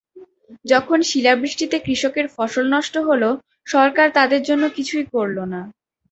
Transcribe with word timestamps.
যখন 0.65 0.99
শিলাবৃষ্টিতে 1.09 1.77
কৃষকের 1.79 2.27
ফসল 2.35 2.65
নষ্ট 2.75 2.95
হলো, 3.09 3.29
সরকার 3.67 4.07
তাদের 4.17 4.41
জন্য 4.49 4.63
কিছুই 4.77 5.05
করল 5.13 5.37
না। 5.53 5.61